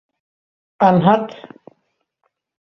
Анһат! 0.87 1.37